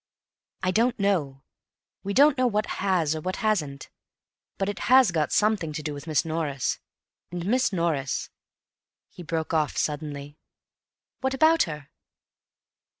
[0.63, 1.43] "I don't know.
[2.03, 3.91] We don't know what has, or what hasn't.
[4.57, 6.79] But it has got something to do with Miss Norris.
[7.31, 8.31] And Miss Norris—"
[9.11, 10.39] He broke off suddenly.
[11.19, 11.91] "What about her?"